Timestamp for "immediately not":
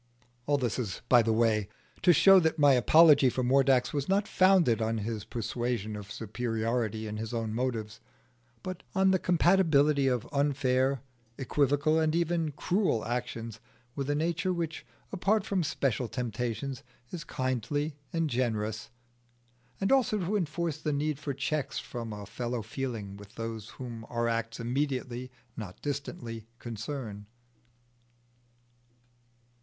24.59-25.79